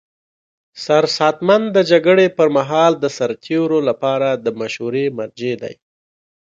سرساتنمن 0.83 1.61
د 1.75 1.77
جګړې 1.91 2.27
پر 2.37 2.47
مهال 2.57 2.93
د 2.99 3.05
سرتیرو 3.17 3.79
لپاره 3.89 4.29
د 4.43 4.47
مشورې 4.59 5.05
مرجع 5.17 5.53
دی. 5.63 5.75